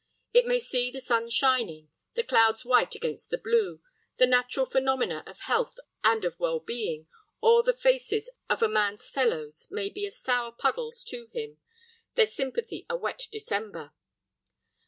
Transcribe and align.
It 0.33 0.47
may 0.47 0.57
see 0.57 0.89
the 0.89 0.99
sun 0.99 1.29
shining, 1.29 1.91
the 2.15 2.23
clouds 2.23 2.65
white 2.65 2.95
against 2.95 3.29
the 3.29 3.37
blue, 3.37 3.83
the 4.17 4.25
natural 4.25 4.65
phenomena 4.65 5.23
of 5.27 5.41
health 5.41 5.77
and 6.03 6.25
of 6.25 6.39
well 6.39 6.59
being; 6.59 7.05
or 7.39 7.61
the 7.61 7.71
faces 7.71 8.27
of 8.49 8.63
a 8.63 8.67
man's 8.67 9.07
fellows 9.09 9.67
may 9.69 9.89
be 9.89 10.07
as 10.07 10.17
sour 10.17 10.51
puddles 10.53 11.03
to 11.03 11.27
him, 11.27 11.59
their 12.15 12.25
sympathy 12.25 12.83
a 12.89 12.95
wet 12.95 13.27
December. 13.31 13.91